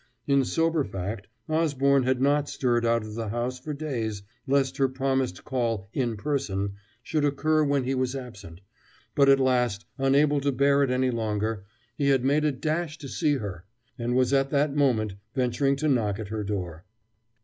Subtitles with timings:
[0.25, 4.89] In sober fact, Osborne had not stirred out of the house for days, lest her
[4.89, 8.61] promised call "in person" should occur when he was absent,
[9.13, 13.07] but at last, unable to bear it any longer, he had made a dash to
[13.07, 13.63] see her,
[13.99, 16.83] and was at that moment venturing to knock at her door.